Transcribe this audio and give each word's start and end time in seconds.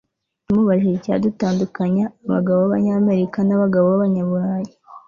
tumubajije 0.45 0.95
icyatandukanya 0.97 2.05
abagabo 2.25 2.57
babanyamerika 2.63 3.37
nabagabo 3.43 3.85
babanyaburayi 3.93 4.73